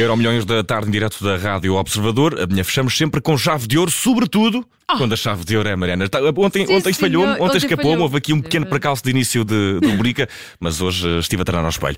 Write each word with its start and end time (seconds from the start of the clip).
Euro 0.00 0.16
Milhões 0.16 0.46
da 0.46 0.64
tarde 0.64 0.88
em 0.88 0.90
direto 0.90 1.22
da 1.22 1.36
Rádio 1.36 1.74
Observador. 1.74 2.40
A 2.40 2.46
minha 2.46 2.64
fechamos 2.64 2.96
sempre 2.96 3.20
com 3.20 3.36
chave 3.36 3.66
de 3.66 3.76
ouro, 3.76 3.90
sobretudo 3.90 4.66
oh. 4.90 4.96
quando 4.96 5.12
a 5.12 5.16
chave 5.16 5.44
de 5.44 5.54
ouro 5.54 5.68
é 5.68 5.76
Mariana. 5.76 6.06
Ontem, 6.38 6.66
Sim, 6.66 6.74
ontem 6.74 6.92
falhou-me, 6.94 7.32
ontem, 7.32 7.42
ontem 7.42 7.58
escapou-me, 7.58 8.00
houve 8.00 8.16
aqui 8.16 8.32
um 8.32 8.40
pequeno 8.40 8.64
percalço 8.64 9.02
de 9.04 9.10
início 9.10 9.44
de, 9.44 9.78
de 9.78 9.86
rubrica, 9.88 10.26
mas 10.58 10.80
hoje 10.80 11.18
estive 11.18 11.42
a 11.42 11.44
treinar 11.44 11.64
ao 11.64 11.70
espelho. 11.70 11.96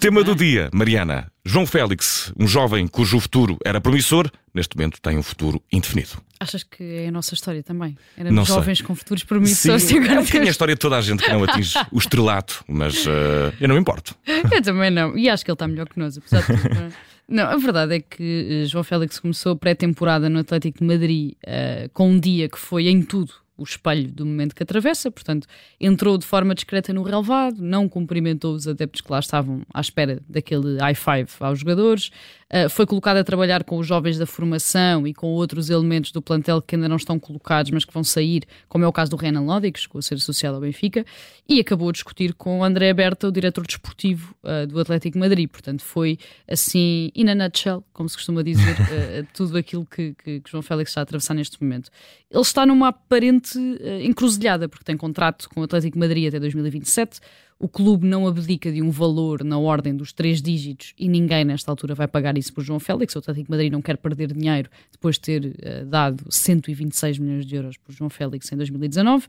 Tema 0.00 0.24
do 0.24 0.34
dia, 0.34 0.70
Mariana. 0.72 1.31
João 1.44 1.66
Félix, 1.66 2.32
um 2.38 2.46
jovem 2.46 2.86
cujo 2.86 3.18
futuro 3.18 3.58
era 3.64 3.80
promissor, 3.80 4.30
neste 4.54 4.76
momento 4.76 5.00
tem 5.00 5.18
um 5.18 5.22
futuro 5.24 5.60
indefinido. 5.72 6.10
Achas 6.38 6.62
que 6.62 6.82
é 6.82 7.08
a 7.08 7.10
nossa 7.10 7.34
história 7.34 7.64
também? 7.64 7.96
Éramos 8.16 8.36
não 8.36 8.44
jovens 8.44 8.78
sei. 8.78 8.86
com 8.86 8.94
futuros 8.94 9.24
promissores. 9.24 9.82
Sim, 9.82 9.96
é 9.96 10.20
um 10.20 10.22
bocadinho 10.22 10.46
a 10.46 10.50
história 10.50 10.74
de 10.74 10.80
toda 10.80 10.96
a 10.96 11.00
gente 11.00 11.22
que 11.22 11.30
não 11.30 11.42
atinge 11.42 11.74
o 11.90 11.98
estrelato, 11.98 12.64
mas 12.68 13.06
uh, 13.06 13.52
eu 13.60 13.66
não 13.66 13.74
me 13.74 13.80
importo. 13.80 14.14
Eu 14.26 14.62
também 14.62 14.90
não. 14.90 15.18
E 15.18 15.28
acho 15.28 15.44
que 15.44 15.50
ele 15.50 15.54
está 15.54 15.66
melhor 15.66 15.88
que 15.88 15.98
nós, 15.98 16.16
apesar 16.16 16.42
de 16.42 16.46
tudo. 16.46 16.78
É? 16.78 16.92
Não, 17.28 17.44
a 17.44 17.56
verdade 17.56 17.94
é 17.94 18.00
que 18.00 18.62
eh, 18.64 18.66
João 18.66 18.84
Félix 18.84 19.18
começou 19.18 19.52
a 19.52 19.56
pré-temporada 19.56 20.28
no 20.28 20.40
Atlético 20.40 20.80
de 20.80 20.84
Madrid 20.84 21.32
uh, 21.32 21.88
com 21.94 22.10
um 22.10 22.20
dia 22.20 22.48
que 22.48 22.58
foi 22.58 22.88
em 22.88 23.00
tudo 23.02 23.32
o 23.56 23.64
espelho 23.64 24.10
do 24.10 24.24
momento 24.24 24.54
que 24.54 24.62
atravessa, 24.62 25.10
portanto, 25.10 25.46
entrou 25.80 26.16
de 26.16 26.24
forma 26.24 26.54
discreta 26.54 26.92
no 26.92 27.02
relevado, 27.02 27.60
não 27.60 27.88
cumprimentou 27.88 28.54
os 28.54 28.66
adeptos 28.66 29.00
que 29.00 29.12
lá 29.12 29.18
estavam 29.18 29.62
à 29.72 29.80
espera 29.80 30.20
daquele 30.28 30.78
high 30.78 30.94
five 30.94 31.28
aos 31.40 31.58
jogadores, 31.60 32.10
uh, 32.52 32.68
foi 32.70 32.86
colocado 32.86 33.18
a 33.18 33.24
trabalhar 33.24 33.62
com 33.64 33.78
os 33.78 33.86
jovens 33.86 34.18
da 34.18 34.26
formação 34.26 35.06
e 35.06 35.12
com 35.12 35.28
outros 35.28 35.68
elementos 35.68 36.12
do 36.12 36.22
plantel 36.22 36.62
que 36.62 36.76
ainda 36.76 36.88
não 36.88 36.96
estão 36.96 37.18
colocados, 37.18 37.70
mas 37.70 37.84
que 37.84 37.92
vão 37.92 38.02
sair, 38.02 38.44
como 38.68 38.84
é 38.84 38.88
o 38.88 38.92
caso 38.92 39.10
do 39.10 39.16
Renan 39.16 39.42
Lodi, 39.42 39.70
que 39.70 39.80
chegou 39.80 39.98
a 39.98 40.02
ser 40.02 40.14
associado 40.14 40.56
ao 40.56 40.60
Benfica, 40.60 41.04
e 41.48 41.60
acabou 41.60 41.90
a 41.90 41.92
discutir 41.92 42.32
com 42.34 42.64
André 42.64 42.92
Berta, 42.94 43.28
o 43.28 43.32
diretor 43.32 43.66
desportivo 43.66 44.34
uh, 44.42 44.66
do 44.66 44.80
Atlético 44.80 45.18
Madrid. 45.18 45.48
Portanto, 45.48 45.82
foi 45.82 46.18
assim, 46.48 47.10
in 47.14 47.28
a 47.28 47.34
nutshell, 47.34 47.84
como 47.92 48.08
se 48.08 48.16
costuma 48.16 48.42
dizer, 48.42 48.76
uh, 48.80 49.26
tudo 49.34 49.58
aquilo 49.58 49.84
que, 49.84 50.14
que, 50.14 50.40
que 50.40 50.50
João 50.50 50.62
Félix 50.62 50.90
está 50.90 51.00
a 51.00 51.04
atravessar 51.04 51.34
neste 51.34 51.62
momento. 51.62 51.90
Ele 52.30 52.40
está 52.40 52.64
numa 52.64 52.88
aparente 52.88 53.41
uh, 53.50 54.00
encruzilhada, 54.02 54.68
porque 54.68 54.84
tem 54.84 54.96
contrato 54.96 55.48
com 55.50 55.60
o 55.60 55.64
Atlético 55.64 55.98
Madrid 55.98 56.28
até 56.28 56.38
2027. 56.38 57.20
O 57.58 57.68
clube 57.68 58.06
não 58.06 58.26
abdica 58.26 58.72
de 58.72 58.82
um 58.82 58.90
valor 58.90 59.44
na 59.44 59.56
ordem 59.58 59.94
dos 59.94 60.12
três 60.12 60.42
dígitos 60.42 60.94
e 60.98 61.08
ninguém 61.08 61.44
nesta 61.44 61.70
altura 61.70 61.94
vai 61.94 62.08
pagar 62.08 62.36
isso 62.36 62.52
por 62.52 62.64
João 62.64 62.80
Félix. 62.80 63.14
O 63.14 63.18
Atlético 63.20 63.50
Madrid 63.50 63.70
não 63.70 63.80
quer 63.80 63.96
perder 63.96 64.32
dinheiro 64.32 64.68
depois 64.90 65.14
de 65.14 65.20
ter 65.20 65.44
uh, 65.44 65.86
dado 65.86 66.24
126 66.28 67.18
milhões 67.18 67.46
de 67.46 67.54
euros 67.54 67.76
por 67.76 67.92
João 67.92 68.10
Félix 68.10 68.50
em 68.50 68.56
2019. 68.56 69.26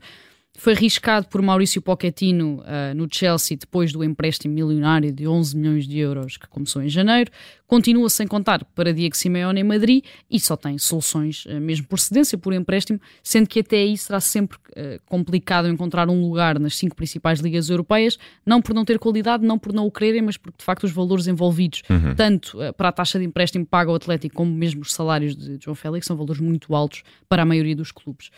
Foi 0.56 0.72
arriscado 0.72 1.26
por 1.26 1.42
Maurício 1.42 1.82
Pochettino 1.82 2.60
uh, 2.60 2.94
no 2.94 3.08
Chelsea 3.10 3.56
depois 3.56 3.92
do 3.92 4.04
empréstimo 4.04 4.54
milionário 4.54 5.12
de 5.12 5.26
11 5.26 5.56
milhões 5.56 5.86
de 5.86 5.98
euros 5.98 6.36
que 6.36 6.46
começou 6.46 6.80
em 6.80 6.88
janeiro. 6.88 7.28
Continua 7.66 8.08
sem 8.08 8.24
contar 8.24 8.64
para 8.66 8.92
Diego 8.94 9.16
Simeone 9.16 9.60
em 9.60 9.64
Madrid 9.64 10.04
e 10.30 10.38
só 10.38 10.56
tem 10.56 10.78
soluções 10.78 11.44
uh, 11.46 11.60
mesmo 11.60 11.88
por 11.88 11.98
cedência, 11.98 12.38
por 12.38 12.52
empréstimo, 12.52 13.00
sendo 13.20 13.48
que 13.48 13.60
até 13.60 13.78
aí 13.78 13.98
será 13.98 14.20
sempre 14.20 14.56
uh, 14.56 15.00
complicado 15.06 15.66
encontrar 15.66 16.08
um 16.08 16.20
lugar 16.20 16.60
nas 16.60 16.76
cinco 16.76 16.94
principais 16.94 17.40
ligas 17.40 17.68
europeias, 17.68 18.16
não 18.46 18.62
por 18.62 18.74
não 18.74 18.84
ter 18.84 19.00
qualidade, 19.00 19.44
não 19.44 19.58
por 19.58 19.72
não 19.72 19.86
o 19.86 19.90
quererem, 19.90 20.22
mas 20.22 20.36
porque 20.36 20.58
de 20.58 20.64
facto 20.64 20.84
os 20.84 20.92
valores 20.92 21.26
envolvidos, 21.26 21.82
uhum. 21.90 22.14
tanto 22.14 22.58
para 22.76 22.90
a 22.90 22.92
taxa 22.92 23.18
de 23.18 23.24
empréstimo 23.24 23.66
paga 23.66 23.90
ao 23.90 23.96
Atlético 23.96 24.36
como 24.36 24.52
mesmo 24.52 24.82
os 24.82 24.92
salários 24.92 25.34
de 25.34 25.58
João 25.60 25.74
Félix, 25.74 26.06
são 26.06 26.16
valores 26.16 26.40
muito 26.40 26.76
altos 26.76 27.02
para 27.28 27.42
a 27.42 27.44
maioria 27.44 27.74
dos 27.74 27.90
clubes. 27.90 28.30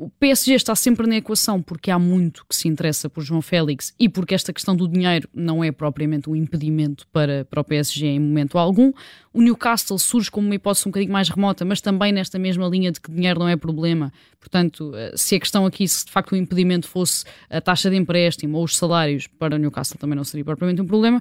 O 0.00 0.08
PSG 0.08 0.54
está 0.54 0.74
sempre 0.74 1.06
na 1.06 1.16
equação 1.16 1.60
porque 1.60 1.90
há 1.90 1.98
muito 1.98 2.46
que 2.48 2.56
se 2.56 2.66
interessa 2.66 3.10
por 3.10 3.22
João 3.22 3.42
Félix 3.42 3.92
e 4.00 4.08
porque 4.08 4.34
esta 4.34 4.50
questão 4.50 4.74
do 4.74 4.88
dinheiro 4.88 5.28
não 5.34 5.62
é 5.62 5.70
propriamente 5.70 6.30
um 6.30 6.34
impedimento 6.34 7.06
para, 7.08 7.44
para 7.44 7.60
o 7.60 7.64
PSG 7.64 8.06
em 8.06 8.18
momento 8.18 8.56
algum. 8.56 8.94
O 9.30 9.42
Newcastle 9.42 9.98
surge 9.98 10.30
como 10.30 10.46
uma 10.46 10.54
hipótese 10.54 10.88
um 10.88 10.90
bocadinho 10.90 11.12
mais 11.12 11.28
remota, 11.28 11.66
mas 11.66 11.82
também 11.82 12.12
nesta 12.12 12.38
mesma 12.38 12.66
linha 12.66 12.90
de 12.90 12.98
que 12.98 13.12
dinheiro 13.12 13.40
não 13.40 13.46
é 13.46 13.58
problema. 13.58 14.10
Portanto, 14.38 14.90
eh, 14.94 15.12
se 15.16 15.34
a 15.34 15.38
questão 15.38 15.66
aqui, 15.66 15.86
se 15.86 16.06
de 16.06 16.12
facto 16.12 16.32
o 16.32 16.36
impedimento 16.36 16.88
fosse 16.88 17.26
a 17.50 17.60
taxa 17.60 17.90
de 17.90 17.96
empréstimo 17.96 18.56
ou 18.56 18.64
os 18.64 18.78
salários, 18.78 19.26
para 19.26 19.56
o 19.56 19.58
Newcastle 19.58 19.98
também 19.98 20.16
não 20.16 20.24
seria 20.24 20.46
propriamente 20.46 20.80
um 20.80 20.86
problema. 20.86 21.20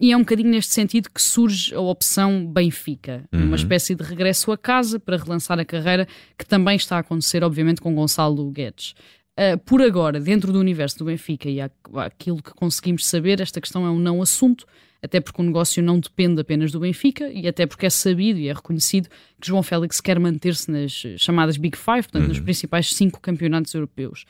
E 0.00 0.12
é 0.12 0.16
um 0.16 0.20
bocadinho 0.20 0.50
neste 0.50 0.72
sentido 0.72 1.10
que 1.12 1.20
surge 1.20 1.74
a 1.74 1.80
opção 1.80 2.46
Benfica, 2.46 3.24
uhum. 3.32 3.46
uma 3.46 3.56
espécie 3.56 3.96
de 3.96 4.04
regresso 4.04 4.52
a 4.52 4.58
casa 4.58 5.00
para 5.00 5.16
relançar 5.16 5.58
a 5.58 5.64
carreira, 5.64 6.06
que 6.38 6.46
também 6.46 6.76
está 6.76 6.96
a 6.96 7.00
acontecer, 7.00 7.42
obviamente, 7.42 7.80
com 7.80 7.94
Gonçalo 7.94 8.48
Guedes. 8.50 8.94
Uh, 9.38 9.58
por 9.64 9.82
agora, 9.82 10.20
dentro 10.20 10.52
do 10.52 10.58
universo 10.58 10.98
do 10.98 11.04
Benfica 11.04 11.48
e 11.48 11.60
aquilo 11.60 12.42
que 12.42 12.52
conseguimos 12.54 13.06
saber, 13.06 13.40
esta 13.40 13.60
questão 13.60 13.86
é 13.86 13.90
um 13.90 13.98
não 13.98 14.22
assunto, 14.22 14.66
até 15.02 15.20
porque 15.20 15.40
o 15.40 15.44
negócio 15.44 15.82
não 15.82 15.98
depende 15.98 16.40
apenas 16.40 16.72
do 16.72 16.80
Benfica 16.80 17.28
e 17.28 17.46
até 17.46 17.66
porque 17.66 17.86
é 17.86 17.90
sabido 17.90 18.38
e 18.38 18.48
é 18.48 18.52
reconhecido 18.52 19.08
que 19.40 19.46
João 19.46 19.62
Félix 19.62 20.00
quer 20.00 20.18
manter-se 20.18 20.70
nas 20.70 20.92
chamadas 21.16 21.56
Big 21.56 21.76
Five, 21.76 22.02
portanto, 22.02 22.22
uhum. 22.22 22.28
nos 22.28 22.40
principais 22.40 22.94
cinco 22.94 23.20
campeonatos 23.20 23.74
europeus. 23.74 24.24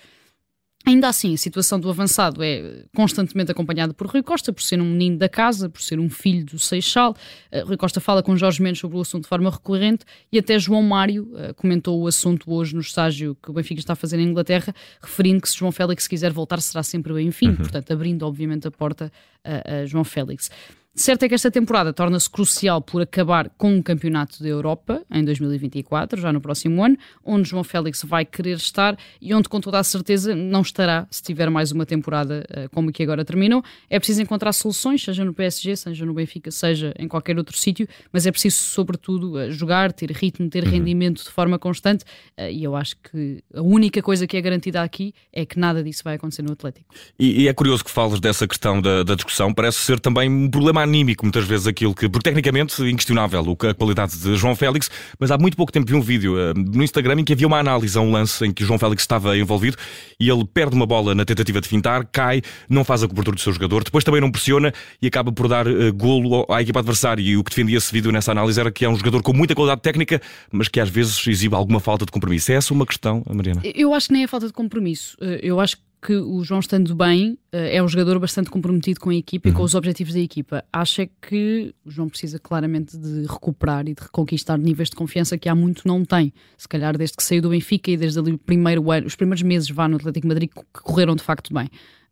Ainda 0.87 1.09
assim, 1.09 1.35
a 1.35 1.37
situação 1.37 1.79
do 1.79 1.91
avançado 1.91 2.43
é 2.43 2.85
constantemente 2.95 3.51
acompanhada 3.51 3.93
por 3.93 4.07
Rui 4.07 4.23
Costa, 4.23 4.53
por 4.53 4.63
ser 4.63 4.81
um 4.81 4.85
menino 4.85 5.19
da 5.19 5.29
casa, 5.29 5.69
por 5.69 5.83
ser 5.83 5.99
um 5.99 6.09
filho 6.09 6.47
do 6.47 6.59
Seixal. 6.59 7.15
Uh, 7.53 7.67
Rui 7.67 7.77
Costa 7.77 8.01
fala 8.01 8.23
com 8.23 8.37
Jorge 8.37 8.63
Mendes 8.63 8.81
sobre 8.81 8.97
o 8.97 9.01
assunto 9.01 9.25
de 9.25 9.29
forma 9.29 9.51
recorrente 9.51 10.05
e 10.33 10.39
até 10.39 10.59
João 10.59 10.83
Mário 10.83 11.25
uh, 11.35 11.53
comentou 11.55 12.01
o 12.01 12.07
assunto 12.07 12.51
hoje 12.53 12.75
no 12.75 12.81
estágio 12.81 13.37
que 13.43 13.51
o 13.51 13.53
Benfica 13.53 13.81
está 13.81 13.93
a 13.93 13.97
fazer 13.97 14.17
na 14.17 14.23
Inglaterra, 14.23 14.73
referindo 15.03 15.43
que 15.43 15.49
se 15.49 15.59
João 15.59 15.73
Félix 15.73 16.07
quiser 16.07 16.33
voltar 16.33 16.61
será 16.61 16.83
sempre 16.83 17.13
bem-vindo, 17.13 17.53
uhum. 17.53 17.59
portanto 17.59 17.93
abrindo 17.93 18.23
obviamente 18.25 18.67
a 18.67 18.71
porta 18.71 19.13
a, 19.45 19.81
a 19.81 19.87
João 19.87 20.05
Félix. 20.05 20.51
Certo 20.95 21.23
é 21.23 21.29
que 21.29 21.35
esta 21.35 21.49
temporada 21.49 21.93
torna-se 21.93 22.29
crucial 22.29 22.83
por 22.83 23.01
acabar 23.01 23.49
com 23.57 23.73
um 23.73 23.81
campeonato 23.81 24.43
da 24.43 24.49
Europa 24.49 25.05
em 25.13 25.25
2024, 25.25 26.21
já 26.21 26.33
no 26.33 26.41
próximo 26.41 26.83
ano, 26.83 26.97
onde 27.25 27.49
João 27.49 27.63
Félix 27.63 28.03
vai 28.03 28.25
querer 28.25 28.57
estar 28.57 28.99
e 29.21 29.33
onde, 29.33 29.49
com 29.49 29.61
toda 29.61 29.79
a 29.79 29.85
certeza, 29.85 30.35
não 30.35 30.61
estará 30.61 31.07
se 31.09 31.23
tiver 31.23 31.49
mais 31.51 31.71
uma 31.71 31.87
temporada 31.87 32.45
uh, 32.51 32.69
como 32.71 32.91
a 32.91 32.93
que 32.93 33.03
agora 33.03 33.25
terminou. 33.25 33.63
É 33.89 33.99
preciso 34.01 34.23
encontrar 34.23 34.53
soluções, 34.53 35.01
seja 35.05 35.25
no 35.25 35.33
PSG, 35.33 35.77
seja 35.77 36.05
no 36.05 36.13
Benfica, 36.13 36.51
seja 36.51 36.93
em 36.99 37.07
qualquer 37.07 37.39
outro 37.39 37.57
sítio, 37.57 37.87
mas 38.13 38.27
é 38.27 38.33
preciso, 38.33 38.57
sobretudo, 38.57 39.39
uh, 39.39 39.53
jogar, 39.53 39.93
ter 39.93 40.11
ritmo, 40.11 40.51
ter 40.51 40.65
uhum. 40.65 40.71
rendimento 40.71 41.23
de 41.23 41.31
forma 41.31 41.61
constante. 41.61 42.03
Uh, 42.37 42.51
e 42.51 42.65
eu 42.65 42.75
acho 42.75 42.97
que 42.97 43.41
a 43.55 43.63
única 43.63 44.03
coisa 44.03 44.27
que 44.27 44.37
é 44.37 44.41
garantida 44.41 44.83
aqui 44.83 45.15
é 45.33 45.47
que 45.47 45.61
nada 45.61 45.81
disso 45.81 46.03
vai 46.03 46.17
acontecer 46.17 46.43
no 46.43 46.53
Atlético. 46.53 46.93
E, 47.17 47.43
e 47.43 47.49
é 47.49 47.55
curioso 47.55 47.85
que 47.85 47.91
falas 47.91 48.19
dessa 48.19 48.49
questão 48.49 48.81
da, 48.81 49.05
da 49.05 49.15
discussão, 49.15 49.55
parece 49.55 49.79
ser 49.79 50.01
também 50.01 50.29
um 50.29 50.51
problema 50.51 50.78
anímico, 50.79 51.25
muitas 51.25 51.45
vezes 51.45 51.67
aquilo 51.67 51.95
que. 51.95 52.09
Porque 52.09 52.29
tecnicamente, 52.29 52.83
inquestionável 52.83 53.57
a 53.69 53.75
qualidade 53.75 54.17
de 54.19 54.37
João 54.37 54.55
Félix, 54.55 54.91
mas 55.19 55.31
há 55.31 55.39
muito 55.39 55.57
pouco 55.57 55.73
tempo 55.73 55.87
vi 55.87 55.95
um 55.95 56.01
vídeo 56.01 56.35
uh, 56.35 56.55
no 56.55 56.83
Instagram 56.83 57.21
em 57.21 57.25
que 57.25 57.33
havia 57.33 57.47
uma 57.47 57.59
análise 57.59 57.97
a 57.97 58.01
um 58.01 58.11
lance 58.11 58.45
em 58.45 58.53
que 58.53 58.65
João 58.65 58.79
Félix 58.79 59.03
estava 59.03 59.37
envolvido 59.37 59.77
e 60.19 60.29
ele 60.29 60.45
perde 60.45 60.75
uma 60.75 60.87
bola 60.87 61.15
na 61.15 61.25
tentativa 61.25 61.61
de 61.61 61.69
fintar, 61.69 62.07
cai, 62.07 62.43
não 62.69 62.85
faz 62.85 63.03
a 63.03 63.09
cobertura 63.09 63.35
do 63.35 63.41
seu 63.41 63.53
jogador, 63.53 63.85
depois 63.85 64.05
também 64.05 64.21
não 64.21 64.31
pressiona 64.31 64.73
e 65.01 65.07
acaba 65.07 65.33
por 65.33 65.49
dar 65.49 65.67
uh, 65.67 65.93
golo 65.93 66.47
à 66.49 66.63
equipa 66.63 66.81
adversária. 66.81 67.23
E 67.23 67.37
o 67.37 67.45
que 67.45 67.51
defendia 67.51 67.79
esse 67.79 67.93
vídeo 67.93 68.13
nessa 68.13 68.33
análise 68.33 68.59
era 68.59 68.71
que 68.71 68.85
é 68.85 68.89
um 68.89 68.97
jogador 68.97 69.23
com 69.23 69.33
muita 69.33 69.55
qualidade 69.55 69.83
técnica, 69.83 70.21
mas 70.53 70.69
que 70.69 70.81
às 70.81 70.89
vezes 70.89 71.27
exibe 71.27 71.55
alguma 71.55 71.81
falta 71.81 72.05
de 72.05 72.13
compromisso. 72.13 72.53
É 72.53 72.55
essa 72.55 72.73
uma 72.73 72.87
questão, 72.87 73.23
Mariana? 73.33 73.61
Eu 73.65 73.95
acho 73.95 74.09
que 74.09 74.13
nem 74.13 74.23
é 74.25 74.27
falta 74.27 74.47
de 74.47 74.53
compromisso. 74.53 75.17
Eh, 75.21 75.41
eu 75.43 75.61
acho 75.61 75.77
que 75.77 75.83
que 76.01 76.15
o 76.15 76.43
João 76.45 76.61
estando 76.61 76.95
bem 76.95 77.39
eh, 77.51 77.77
é 77.77 77.83
um 77.83 77.89
jogador 77.89 78.19
bastante 78.19 78.51
comprometido 78.51 79.01
com 79.01 79.11
a 79.11 79.15
equipa 79.15 79.49
uhum. 79.49 79.53
e 79.53 79.55
com 79.55 79.61
uhum. 79.61 79.67
os 79.67 79.75
objetivos 79.75 80.15
da 80.15 80.21
equipa. 80.21 80.65
Acha 80.73 81.09
que 81.21 81.75
o 81.85 81.91
João 81.91 82.09
precisa 82.09 82.39
claramente 82.39 82.97
de 82.97 83.27
recuperar 83.27 83.89
e 83.89 83.95
de 83.95 84.03
reconquistar 84.03 84.59
níveis 84.59 84.91
de 84.91 84.97
confiança 84.97 85.37
que 85.37 85.49
há 85.49 85.55
muito 85.55 85.87
não 85.87 86.05
tem. 86.05 86.33
Se 86.57 86.69
calhar 86.69 86.97
desde 86.97 87.17
que 87.17 87.23
saiu 87.23 87.43
do 87.43 87.51
Benfica 87.51 87.91
e 87.91 87.97
desde 87.97 88.19
ali 88.19 88.33
o 88.33 88.39
primeiro 88.39 88.91
ano, 88.91 89.07
os 89.07 89.17
primeiros 89.17 89.43
meses 89.43 89.69
vá 89.71 89.89
no 89.89 89.97
Atlético 89.97 90.29
Madrid 90.29 90.51
que 90.51 90.83
correram 90.83 91.17
de 91.17 91.23
facto 91.23 91.53
bem. 91.53 91.69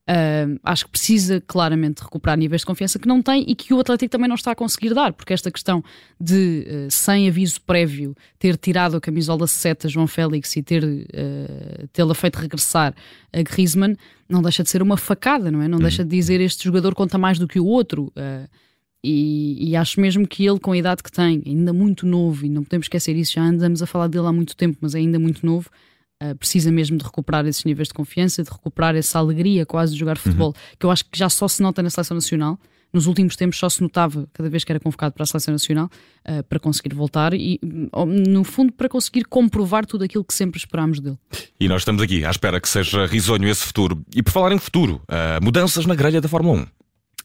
Uh, 0.09 0.57
acho 0.63 0.85
que 0.85 0.93
precisa 0.93 1.43
claramente 1.45 2.01
recuperar 2.01 2.39
níveis 2.39 2.61
de 2.61 2.67
confiança 2.67 2.97
que 2.97 3.09
não 3.09 3.21
tem 3.21 3.45
e 3.49 3.57
que 3.57 3.75
o 3.75 3.81
Atlético 3.81 4.13
também 4.13 4.29
não 4.29 4.37
está 4.37 4.53
a 4.53 4.55
conseguir 4.55 4.95
dar, 4.95 5.13
porque 5.13 5.33
esta 5.33 5.51
questão 5.51 5.83
de, 6.21 6.65
uh, 6.69 6.91
sem 6.91 7.27
aviso 7.27 7.61
prévio, 7.63 8.15
ter 8.39 8.57
tirado 8.57 8.97
a 8.97 9.01
camisola 9.01 9.49
seta 9.49 9.89
João 9.89 10.07
Félix 10.07 10.55
e 10.55 10.63
ter 10.63 10.85
uh, 10.85 11.89
tê-la 11.93 12.15
feito 12.15 12.37
regressar 12.37 12.95
a 13.33 13.43
Griezmann 13.43 13.97
não 14.29 14.43
deixa 14.43 14.63
de 14.63 14.71
ser 14.71 14.81
uma 14.81 14.97
facada, 14.97 15.51
não 15.51 15.61
é? 15.61 15.67
Não 15.67 15.79
deixa 15.79 16.05
de 16.05 16.11
dizer 16.11 16.41
este 16.41 16.65
jogador 16.65 16.95
conta 16.95 17.19
mais 17.19 17.39
do 17.39 17.49
que 17.49 17.59
o 17.59 17.67
outro. 17.67 18.13
E, 19.05 19.71
e, 19.71 19.77
acho 19.77 20.01
mesmo 20.01 20.27
que 20.27 20.45
ele, 20.45 20.59
com 20.59 20.73
a 20.73 20.77
idade 20.77 21.01
que 21.01 21.13
tem, 21.13 21.41
ainda 21.47 21.73
muito 21.73 22.05
novo, 22.05 22.45
e 22.45 22.49
não 22.49 22.65
podemos 22.65 22.87
esquecer 22.87 23.15
isso, 23.15 23.35
já 23.35 23.43
andamos 23.43 23.81
a 23.81 23.87
falar 23.87 24.09
dele 24.09 24.27
há 24.27 24.33
muito 24.33 24.57
tempo, 24.57 24.79
mas 24.81 24.97
é 24.97 24.99
ainda 24.99 25.17
muito 25.17 25.47
novo, 25.47 25.71
Uh, 26.23 26.35
precisa 26.35 26.73
mesmo 26.73 26.97
de 26.97 27.05
recuperar 27.05 27.47
esses 27.47 27.65
níveis 27.65 27.89
de 27.89 27.95
confiança, 27.95 28.43
de 28.43 28.51
recuperar 28.51 28.97
essa 28.97 29.19
alegria 29.19 29.67
quase 29.67 29.93
de 29.93 29.99
jogar 29.99 30.17
futebol, 30.17 30.49
uhum. 30.49 30.77
que 30.79 30.87
eu 30.87 30.91
acho 30.91 31.05
que 31.05 31.19
já 31.19 31.29
só 31.29 31.47
se 31.47 31.63
nota 31.63 31.83
na 31.83 31.91
seleção 31.91 32.15
nacional. 32.15 32.59
Nos 32.93 33.07
últimos 33.07 33.37
tempos 33.37 33.59
só 33.59 33.69
se 33.69 33.83
notava 33.83 34.27
cada 34.33 34.49
vez 34.49 34.65
que 34.65 34.73
era 34.73 34.81
convocado 34.81 35.13
para 35.13 35.25
a 35.25 35.27
seleção 35.27 35.53
nacional 35.53 35.91
uh, 36.27 36.43
para 36.45 36.59
conseguir 36.59 36.95
voltar 36.95 37.35
e, 37.35 37.61
no 37.63 38.45
fundo, 38.45 38.73
para 38.73 38.89
conseguir 38.89 39.25
comprovar 39.25 39.85
tudo 39.85 40.05
aquilo 40.05 40.25
que 40.25 40.33
sempre 40.33 40.59
esperámos 40.59 41.01
dele. 41.01 41.19
E 41.61 41.69
nós 41.69 41.83
estamos 41.83 42.01
aqui 42.01 42.25
à 42.25 42.31
espera 42.31 42.59
que 42.61 42.69
seja 42.69 43.05
risonho 43.05 43.49
esse 43.49 43.65
futuro. 43.65 44.03
E 44.15 44.23
por 44.23 44.31
falar 44.31 44.53
em 44.53 44.59
futuro, 44.59 45.03
uh, 45.11 45.45
mudanças 45.45 45.85
na 45.85 45.95
grelha 45.95 46.21
da 46.21 46.29
Fórmula 46.29 46.63
1. 46.63 46.67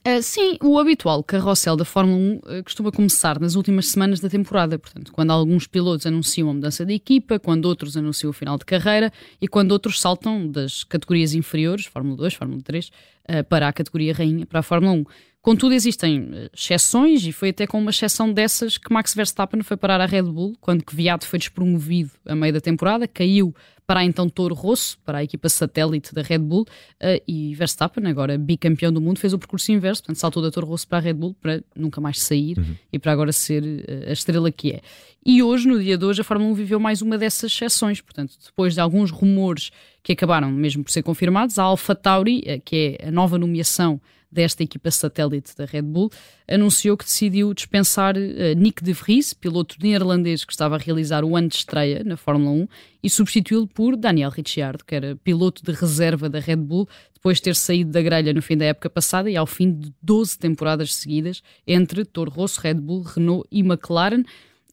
Uh, 0.03 0.19
sim, 0.19 0.57
o 0.63 0.79
habitual 0.79 1.23
carrossel 1.23 1.75
da 1.75 1.85
Fórmula 1.85 2.17
1 2.17 2.35
uh, 2.37 2.63
costuma 2.63 2.91
começar 2.91 3.39
nas 3.39 3.53
últimas 3.53 3.89
semanas 3.89 4.19
da 4.19 4.27
temporada, 4.27 4.79
portanto, 4.79 5.11
quando 5.11 5.29
alguns 5.29 5.67
pilotos 5.67 6.07
anunciam 6.07 6.49
a 6.49 6.53
mudança 6.55 6.83
de 6.83 6.95
equipa, 6.95 7.37
quando 7.37 7.65
outros 7.65 7.95
anunciam 7.95 8.31
o 8.31 8.33
final 8.33 8.57
de 8.57 8.65
carreira 8.65 9.13
e 9.39 9.47
quando 9.47 9.73
outros 9.73 10.01
saltam 10.01 10.47
das 10.49 10.83
categorias 10.83 11.35
inferiores, 11.35 11.85
Fórmula 11.85 12.17
2, 12.17 12.33
Fórmula 12.33 12.63
3, 12.63 12.87
uh, 12.87 13.43
para 13.47 13.67
a 13.67 13.73
categoria 13.73 14.11
rainha, 14.11 14.43
para 14.47 14.61
a 14.61 14.63
Fórmula 14.63 14.91
1. 14.93 15.05
Contudo, 15.41 15.73
existem 15.73 16.49
exceções 16.55 17.25
e 17.25 17.31
foi 17.31 17.49
até 17.49 17.65
com 17.65 17.79
uma 17.79 17.89
exceção 17.89 18.31
dessas 18.31 18.77
que 18.77 18.93
Max 18.93 19.15
Verstappen 19.15 19.63
foi 19.63 19.75
parar 19.75 19.99
a 19.99 20.05
Red 20.05 20.23
Bull 20.23 20.55
quando 20.61 20.83
Kvyat 20.83 21.25
foi 21.25 21.39
despromovido 21.39 22.11
a 22.27 22.35
meio 22.35 22.53
da 22.53 22.61
temporada, 22.61 23.07
caiu 23.07 23.53
para 23.91 24.01
a 24.01 24.05
então 24.05 24.29
Toro 24.29 24.55
Rosso, 24.55 24.97
para 25.03 25.17
a 25.17 25.23
equipa 25.23 25.49
satélite 25.49 26.13
da 26.13 26.21
Red 26.21 26.37
Bull, 26.39 26.61
uh, 26.61 27.21
e 27.27 27.53
Verstappen, 27.55 28.07
agora 28.07 28.37
bicampeão 28.37 28.93
do 28.93 29.01
mundo, 29.01 29.19
fez 29.19 29.33
o 29.33 29.39
percurso 29.39 29.71
inverso, 29.71 30.03
portanto 30.03 30.17
saltou 30.17 30.41
da 30.41 30.49
Toro 30.49 30.67
Rosso 30.67 30.87
para 30.87 30.99
a 30.99 31.01
Red 31.01 31.15
Bull 31.15 31.35
para 31.41 31.61
nunca 31.75 31.99
mais 31.99 32.21
sair 32.21 32.57
uhum. 32.57 32.75
e 32.93 32.97
para 32.97 33.11
agora 33.11 33.33
ser 33.33 33.63
uh, 33.63 34.09
a 34.09 34.13
estrela 34.13 34.49
que 34.49 34.71
é. 34.71 34.81
E 35.25 35.43
hoje, 35.43 35.67
no 35.67 35.77
dia 35.77 35.97
de 35.97 36.05
hoje, 36.05 36.21
a 36.21 36.23
Fórmula 36.23 36.51
1 36.51 36.53
viveu 36.53 36.79
mais 36.79 37.01
uma 37.01 37.17
dessas 37.17 37.51
exceções, 37.51 37.99
portanto, 37.99 38.33
depois 38.45 38.75
de 38.75 38.79
alguns 38.79 39.11
rumores 39.11 39.71
que 40.01 40.13
acabaram 40.13 40.49
mesmo 40.51 40.83
por 40.83 40.91
ser 40.91 41.03
confirmados, 41.03 41.59
a 41.59 41.63
AlphaTauri, 41.63 42.39
uh, 42.39 42.61
que 42.63 42.97
é 43.01 43.07
a 43.07 43.11
nova 43.11 43.37
nomeação 43.37 43.99
desta 44.31 44.63
equipa 44.63 44.89
satélite 44.89 45.55
da 45.55 45.65
Red 45.65 45.81
Bull, 45.81 46.09
anunciou 46.47 46.95
que 46.95 47.03
decidiu 47.03 47.53
dispensar 47.53 48.15
uh, 48.15 48.55
Nick 48.55 48.83
de 48.83 48.93
Vries, 48.93 49.33
piloto 49.33 49.75
neerlandês 49.81 50.45
que 50.45 50.53
estava 50.53 50.75
a 50.75 50.77
realizar 50.77 51.23
o 51.23 51.35
ano 51.35 51.49
de 51.49 51.55
estreia 51.55 52.03
na 52.03 52.15
Fórmula 52.15 52.51
1, 52.51 52.67
e 53.03 53.09
substituí-lo 53.09 53.67
por 53.67 53.97
Daniel 53.97 54.29
Ricciardo, 54.29 54.85
que 54.85 54.95
era 54.95 55.15
piloto 55.17 55.63
de 55.63 55.71
reserva 55.71 56.29
da 56.29 56.39
Red 56.39 56.57
Bull, 56.57 56.87
depois 57.13 57.37
de 57.37 57.43
ter 57.43 57.55
saído 57.55 57.91
da 57.91 58.01
grelha 58.01 58.33
no 58.33 58.41
fim 58.41 58.57
da 58.57 58.65
época 58.65 58.89
passada 58.89 59.29
e 59.29 59.35
ao 59.35 59.45
fim 59.45 59.71
de 59.71 59.93
12 60.01 60.39
temporadas 60.39 60.95
seguidas 60.95 61.43
entre 61.67 62.05
Toro 62.05 62.31
Rosso, 62.31 62.59
Red 62.61 62.75
Bull, 62.75 63.03
Renault 63.03 63.47
e 63.51 63.59
McLaren. 63.59 64.23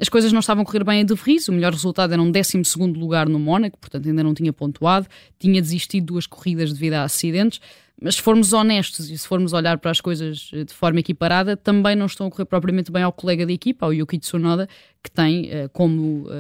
As 0.01 0.09
coisas 0.09 0.33
não 0.33 0.41
estavam 0.41 0.63
a 0.63 0.65
correr 0.65 0.85
bem 0.85 1.01
a 1.01 1.05
De 1.05 1.15
Vries, 1.15 1.49
o 1.49 1.53
melhor 1.53 1.73
resultado 1.73 2.13
era 2.13 2.23
um 2.23 2.31
12 2.31 2.63
lugar 2.97 3.29
no 3.29 3.39
Mónaco, 3.39 3.79
portanto 3.79 4.09
ainda 4.09 4.23
não 4.23 4.33
tinha 4.33 4.53
pontuado, 4.53 5.09
tinha 5.39 5.61
desistido 5.61 6.07
duas 6.07 6.27
corridas 6.27 6.73
devido 6.73 6.95
a 6.95 7.03
acidentes. 7.03 7.61
Mas 8.01 8.15
se 8.15 8.23
formos 8.23 8.53
honestos 8.53 9.11
e 9.11 9.19
se 9.19 9.27
formos 9.27 9.53
olhar 9.53 9.77
para 9.79 9.91
as 9.91 10.01
coisas 10.01 10.51
de 10.53 10.73
forma 10.73 11.01
equiparada, 11.01 11.57
também 11.57 11.97
não 11.97 12.07
estão 12.07 12.29
a 12.29 12.31
correr 12.31 12.45
propriamente 12.45 12.93
bem 12.93 13.03
ao 13.03 13.13
colega 13.13 13.45
de 13.45 13.53
equipa, 13.53 13.87
ao 13.87 13.93
Yuki 13.93 14.19
Tsunoda, 14.19 14.69
que 15.03 15.11
tem 15.11 15.47
uh, 15.47 15.69
como 15.73 16.27
uh, 16.27 16.31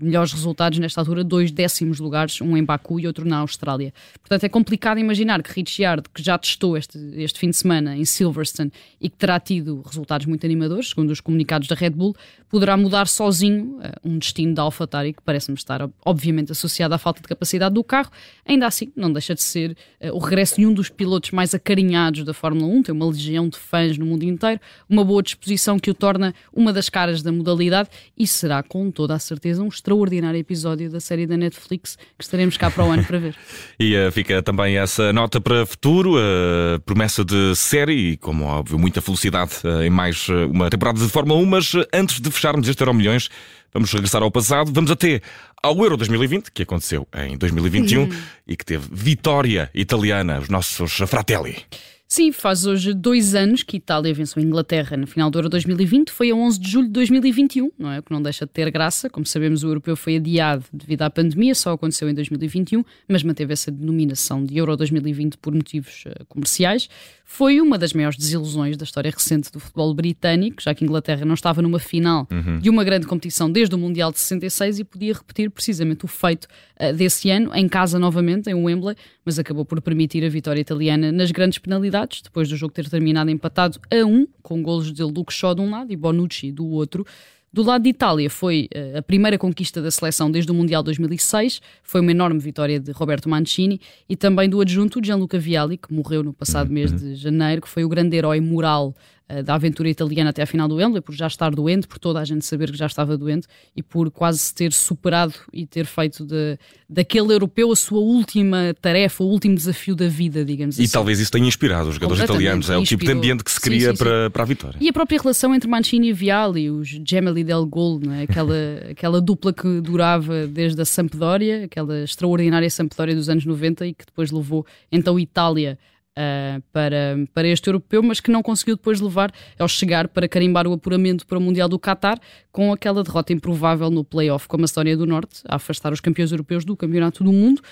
melhores 0.00 0.32
resultados 0.32 0.78
nesta 0.78 1.00
altura 1.00 1.22
dois 1.22 1.50
décimos 1.50 1.98
lugares, 1.98 2.40
um 2.40 2.56
em 2.56 2.64
Baku 2.64 2.98
e 2.98 3.06
outro 3.06 3.24
na 3.28 3.38
Austrália. 3.38 3.92
Portanto, 4.20 4.44
é 4.44 4.48
complicado 4.48 4.98
imaginar 4.98 5.42
que 5.42 5.52
Ricciardo, 5.52 6.08
que 6.12 6.22
já 6.22 6.38
testou 6.38 6.76
este, 6.76 6.98
este 7.16 7.38
fim 7.38 7.50
de 7.50 7.56
semana 7.56 7.96
em 7.96 8.04
Silverstone 8.04 8.72
e 9.00 9.08
que 9.08 9.16
terá 9.16 9.38
tido 9.38 9.82
resultados 9.82 10.26
muito 10.26 10.44
animadores, 10.46 10.90
segundo 10.90 11.10
os 11.10 11.20
comunicados 11.20 11.68
da 11.68 11.74
Red 11.74 11.90
Bull, 11.90 12.14
poderá 12.48 12.76
mudar 12.76 13.06
sozinho 13.08 13.80
um 14.04 14.16
destino 14.16 14.54
da 14.54 14.62
AlphaTauri 14.62 15.12
que 15.12 15.22
parece-me 15.22 15.56
estar 15.56 15.88
obviamente 16.04 16.52
associado 16.52 16.94
à 16.94 16.98
falta 16.98 17.20
de 17.20 17.28
capacidade 17.28 17.74
do 17.74 17.82
carro. 17.82 18.10
Ainda 18.46 18.66
assim, 18.66 18.92
não 18.96 19.12
deixa 19.12 19.34
de 19.34 19.42
ser 19.42 19.76
o 20.12 20.18
regresso 20.18 20.56
de 20.56 20.66
um 20.66 20.72
dos 20.72 20.88
pilotos 20.88 21.03
mais 21.32 21.54
acarinhados 21.54 22.24
da 22.24 22.34
Fórmula 22.34 22.66
1, 22.66 22.82
tem 22.84 22.94
uma 22.94 23.06
legião 23.06 23.48
de 23.48 23.58
fãs 23.58 23.98
no 23.98 24.06
mundo 24.06 24.24
inteiro, 24.24 24.60
uma 24.88 25.04
boa 25.04 25.22
disposição 25.22 25.78
que 25.78 25.90
o 25.90 25.94
torna 25.94 26.34
uma 26.52 26.72
das 26.72 26.88
caras 26.88 27.22
da 27.22 27.32
modalidade 27.32 27.88
e 28.16 28.26
será 28.26 28.62
com 28.62 28.90
toda 28.90 29.14
a 29.14 29.18
certeza 29.18 29.62
um 29.62 29.68
extraordinário 29.68 30.38
episódio 30.38 30.90
da 30.90 31.00
série 31.00 31.26
da 31.26 31.36
Netflix 31.36 31.96
que 32.18 32.24
estaremos 32.24 32.56
cá 32.56 32.70
para 32.70 32.84
o 32.84 32.90
ano 32.90 33.04
para 33.04 33.18
ver. 33.18 33.36
e 33.78 33.96
uh, 33.96 34.10
fica 34.12 34.42
também 34.42 34.76
essa 34.76 35.12
nota 35.12 35.40
para 35.40 35.66
futuro, 35.66 36.16
uh, 36.16 36.80
promessa 36.84 37.24
de 37.24 37.54
série 37.54 38.12
e, 38.12 38.16
como 38.16 38.44
óbvio, 38.44 38.78
muita 38.78 39.00
felicidade 39.00 39.52
uh, 39.64 39.82
em 39.82 39.90
mais 39.90 40.28
uma 40.50 40.70
temporada 40.70 40.98
de 40.98 41.08
Fórmula 41.08 41.40
1. 41.40 41.46
Mas 41.46 41.72
antes 41.92 42.20
de 42.20 42.30
fecharmos 42.30 42.68
este 42.68 42.80
Euro 42.82 42.94
Milhões, 42.94 43.28
vamos 43.72 43.92
regressar 43.92 44.22
ao 44.22 44.30
passado, 44.30 44.72
vamos 44.72 44.90
até 44.90 45.20
ao 45.64 45.82
Euro 45.82 45.96
2020, 45.96 46.52
que 46.52 46.62
aconteceu 46.62 47.08
em 47.14 47.38
2021 47.38 48.02
hum. 48.02 48.08
e 48.46 48.54
que 48.54 48.66
teve 48.66 48.86
vitória 48.92 49.70
italiana, 49.74 50.38
os 50.38 50.50
nossos 50.50 50.92
Fratelli. 51.06 51.56
Sim, 52.06 52.30
faz 52.32 52.66
hoje 52.66 52.92
dois 52.92 53.34
anos 53.34 53.62
que 53.62 53.78
Itália 53.78 54.12
venceu 54.12 54.40
a 54.40 54.44
Inglaterra 54.44 54.96
na 54.96 55.06
final 55.06 55.30
do 55.30 55.38
Euro 55.38 55.48
2020. 55.48 56.10
Foi 56.10 56.30
a 56.30 56.34
11 56.34 56.60
de 56.60 56.70
julho 56.70 56.86
de 56.86 56.92
2021, 56.92 57.70
não 57.78 57.90
é? 57.90 57.98
O 57.98 58.02
que 58.02 58.12
não 58.12 58.22
deixa 58.22 58.44
de 58.44 58.52
ter 58.52 58.70
graça. 58.70 59.08
Como 59.08 59.24
sabemos, 59.24 59.64
o 59.64 59.68
europeu 59.68 59.96
foi 59.96 60.16
adiado 60.16 60.64
devido 60.72 61.02
à 61.02 61.10
pandemia, 61.10 61.54
só 61.54 61.72
aconteceu 61.72 62.08
em 62.08 62.14
2021, 62.14 62.84
mas 63.08 63.22
manteve 63.22 63.52
essa 63.52 63.70
denominação 63.70 64.44
de 64.44 64.56
Euro 64.56 64.76
2020 64.76 65.38
por 65.38 65.54
motivos 65.54 66.04
uh, 66.06 66.24
comerciais. 66.26 66.88
Foi 67.24 67.58
uma 67.60 67.78
das 67.78 67.94
maiores 67.94 68.18
desilusões 68.18 68.76
da 68.76 68.84
história 68.84 69.10
recente 69.10 69.50
do 69.50 69.58
futebol 69.58 69.92
britânico, 69.94 70.62
já 70.62 70.74
que 70.74 70.84
a 70.84 70.86
Inglaterra 70.86 71.24
não 71.24 71.34
estava 71.34 71.62
numa 71.62 71.78
final 71.78 72.28
uhum. 72.30 72.58
de 72.58 72.68
uma 72.68 72.84
grande 72.84 73.06
competição 73.06 73.50
desde 73.50 73.74
o 73.74 73.78
Mundial 73.78 74.12
de 74.12 74.20
66 74.20 74.80
e 74.80 74.84
podia 74.84 75.14
repetir 75.14 75.50
precisamente 75.50 76.04
o 76.04 76.08
feito 76.08 76.46
uh, 76.78 76.92
desse 76.92 77.30
ano, 77.30 77.50
em 77.54 77.66
casa 77.66 77.98
novamente, 77.98 78.50
em 78.50 78.54
Wembley, 78.54 78.94
mas 79.24 79.38
acabou 79.38 79.64
por 79.64 79.80
permitir 79.80 80.22
a 80.22 80.28
vitória 80.28 80.60
italiana 80.60 81.10
nas 81.10 81.30
grandes 81.30 81.58
penalidades, 81.58 81.93
depois 82.22 82.48
do 82.48 82.56
jogo 82.56 82.72
ter 82.72 82.88
terminado 82.88 83.30
empatado 83.30 83.78
a 83.90 84.04
um, 84.04 84.26
com 84.42 84.62
golos 84.62 84.92
de 84.92 85.02
Luke 85.02 85.32
Shaw 85.32 85.54
de 85.54 85.60
um 85.60 85.70
lado 85.70 85.92
e 85.92 85.96
Bonucci 85.96 86.50
do 86.50 86.66
outro. 86.66 87.06
Do 87.52 87.62
lado 87.62 87.82
de 87.82 87.90
Itália, 87.90 88.28
foi 88.28 88.68
uh, 88.74 88.98
a 88.98 89.02
primeira 89.02 89.38
conquista 89.38 89.80
da 89.80 89.88
seleção 89.88 90.28
desde 90.28 90.50
o 90.50 90.54
Mundial 90.54 90.82
2006, 90.82 91.62
foi 91.84 92.00
uma 92.00 92.10
enorme 92.10 92.40
vitória 92.40 92.80
de 92.80 92.90
Roberto 92.90 93.28
Mancini 93.28 93.80
e 94.08 94.16
também 94.16 94.48
do 94.48 94.60
adjunto 94.60 95.00
Gianluca 95.00 95.38
Vialli, 95.38 95.76
que 95.76 95.94
morreu 95.94 96.24
no 96.24 96.32
passado 96.32 96.68
mês 96.68 96.90
uhum. 96.90 96.98
de 96.98 97.14
janeiro, 97.14 97.62
que 97.62 97.68
foi 97.68 97.84
o 97.84 97.88
grande 97.88 98.16
herói 98.16 98.40
moral 98.40 98.92
eh, 99.23 99.23
da 99.42 99.54
aventura 99.54 99.88
italiana 99.88 100.30
até 100.30 100.42
à 100.42 100.46
final 100.46 100.68
do 100.68 100.76
Wembley, 100.76 101.00
por 101.00 101.14
já 101.14 101.26
estar 101.26 101.50
doente, 101.54 101.86
por 101.86 101.98
toda 101.98 102.20
a 102.20 102.24
gente 102.24 102.44
saber 102.44 102.70
que 102.70 102.76
já 102.76 102.86
estava 102.86 103.16
doente 103.16 103.46
e 103.74 103.82
por 103.82 104.10
quase 104.10 104.38
se 104.38 104.54
ter 104.54 104.72
superado 104.72 105.34
e 105.52 105.66
ter 105.66 105.86
feito 105.86 106.24
de, 106.24 106.58
daquele 106.88 107.32
europeu 107.32 107.72
a 107.72 107.76
sua 107.76 108.00
última 108.00 108.74
tarefa, 108.80 109.24
o 109.24 109.26
último 109.26 109.54
desafio 109.54 109.96
da 109.96 110.08
vida, 110.08 110.44
digamos 110.44 110.78
e 110.78 110.82
assim. 110.82 110.90
E 110.90 110.92
talvez 110.92 111.20
isso 111.20 111.30
tenha 111.30 111.48
inspirado 111.48 111.88
os 111.88 111.94
jogadores 111.94 112.22
italianos, 112.22 112.68
é 112.68 112.76
o 112.76 112.84
tipo 112.84 113.04
de 113.04 113.12
ambiente 113.12 113.42
que 113.42 113.50
se 113.50 113.60
cria 113.60 113.90
sim, 113.90 113.96
sim, 113.96 114.04
para, 114.04 114.26
sim. 114.26 114.30
para 114.30 114.42
a 114.42 114.46
vitória. 114.46 114.78
E 114.80 114.88
a 114.88 114.92
própria 114.92 115.18
relação 115.18 115.54
entre 115.54 115.68
Mancini 115.68 116.08
e 116.08 116.12
Vialli, 116.12 116.70
os 116.70 116.88
Gemelli 116.88 117.44
del 117.44 117.64
Gol, 117.64 118.00
é? 118.12 118.22
aquela, 118.22 118.54
aquela 118.90 119.20
dupla 119.20 119.52
que 119.52 119.80
durava 119.80 120.46
desde 120.46 120.80
a 120.82 120.84
Sampdoria, 120.84 121.64
aquela 121.64 122.02
extraordinária 122.02 122.68
Sampdoria 122.68 123.14
dos 123.14 123.28
anos 123.28 123.46
90 123.46 123.86
e 123.86 123.94
que 123.94 124.04
depois 124.04 124.30
levou 124.30 124.66
então 124.92 125.18
Itália 125.18 125.78
uh, 126.18 126.62
para, 126.72 127.16
para 127.32 127.48
este 127.48 127.68
europeu, 127.68 128.02
mas 128.02 128.20
que 128.20 128.30
não 128.30 128.42
conseguiu 128.42 128.76
depois 128.76 129.00
levar 129.00 129.32
ao 129.58 129.68
chegar 129.68 130.08
para 130.08 130.28
carimbar 130.28 130.66
o 130.66 130.72
apuramento 130.72 131.26
para 131.26 131.38
o 131.38 131.40
Mundial 131.40 131.68
do 131.68 131.78
Qatar, 131.78 132.18
com 132.50 132.72
aquela 132.72 133.02
derrota 133.02 133.32
improvável 133.32 133.90
no 133.90 134.04
play-off 134.04 134.48
com 134.48 134.56
a 134.56 134.60
Macedónia 134.60 134.96
do 134.96 135.06
Norte, 135.06 135.42
a 135.46 135.56
afastar 135.56 135.92
os 135.92 136.00
campeões 136.00 136.32
europeus 136.32 136.64
do 136.64 136.76
Campeonato 136.76 137.22
do 137.22 137.32
Mundo. 137.32 137.62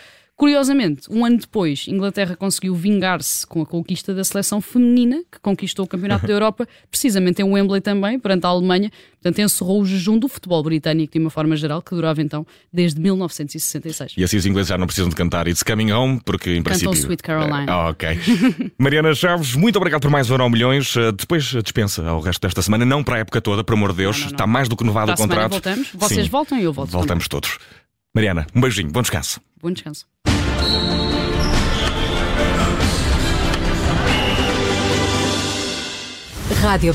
Curiosamente, 0.43 1.03
um 1.09 1.25
ano 1.25 1.37
depois, 1.37 1.87
Inglaterra 1.87 2.35
conseguiu 2.35 2.75
vingar-se 2.75 3.47
com 3.47 3.63
a 3.63 3.65
conquista 3.65 4.13
da 4.13 4.25
seleção 4.25 4.61
feminina, 4.61 5.23
que 5.31 5.39
conquistou 5.39 5.85
o 5.85 5.89
Campeonato 5.89 6.27
da 6.27 6.33
Europa, 6.33 6.67
precisamente 6.91 7.41
em 7.41 7.45
Wembley 7.45 7.81
também, 7.81 8.19
perante 8.19 8.45
a 8.45 8.49
Alemanha. 8.49 8.91
Portanto, 9.23 9.39
encerrou 9.39 9.81
o 9.81 9.87
jejum 9.87 10.19
do 10.19 10.27
futebol 10.27 10.61
britânico 10.61 11.13
de 11.13 11.21
uma 11.21 11.31
forma 11.31 11.55
geral, 11.55 11.81
que 11.81 11.95
durava 11.95 12.21
então 12.21 12.45
desde 12.73 13.01
1966. 13.01 14.15
E 14.17 14.25
assim 14.25 14.37
os 14.37 14.45
ingleses 14.45 14.71
já 14.71 14.77
não 14.77 14.87
precisam 14.87 15.09
de 15.09 15.15
cantar 15.15 15.47
It's 15.47 15.63
Coming 15.63 15.93
Home, 15.93 16.21
porque 16.25 16.51
em 16.51 16.63
Cantam 16.65 16.91
princípio... 16.91 17.05
Sweet 17.05 17.23
Caroline. 17.23 17.67
Ah, 17.69 17.91
ok. 17.91 18.09
Mariana 18.77 19.15
Chaves, 19.15 19.55
muito 19.55 19.77
obrigado 19.77 20.01
por 20.01 20.11
mais 20.11 20.29
um 20.29 20.33
Euro 20.35 20.51
Milhões. 20.51 20.97
Eh, 20.97 21.13
depois 21.13 21.45
dispensa 21.63 22.05
ao 22.05 22.19
resto 22.19 22.43
desta 22.43 22.61
semana, 22.63 22.85
não 22.85 23.05
para 23.05 23.15
a 23.15 23.19
época 23.21 23.41
toda, 23.41 23.63
por 23.63 23.75
amor 23.75 23.93
de 23.93 23.99
Deus. 23.99 24.17
Não, 24.17 24.25
não, 24.25 24.31
não. 24.31 24.35
Está 24.35 24.47
mais 24.49 24.69
do 24.69 24.77
que 24.77 24.83
novado 24.83 25.07
para 25.07 25.15
o 25.15 25.19
contrato. 25.19 25.51
voltamos. 25.53 25.89
Vocês 25.95 26.25
Sim. 26.25 26.31
voltam 26.33 26.59
e 26.59 26.65
eu 26.65 26.73
volto. 26.73 26.91
Voltamos 26.91 27.29
também. 27.29 27.41
todos. 27.41 27.61
Mariana, 28.13 28.45
um 28.53 28.61
beijinho, 28.61 28.91
bom 28.91 29.03
descanso. 29.03 29.41
Bom 29.63 29.71
descanso. 29.71 30.05
Rádio 36.73 36.91